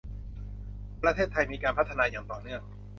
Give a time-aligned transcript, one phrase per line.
[1.03, 2.61] ประเทศไทยมีการพัฒนาอย่างต่อเนื่อง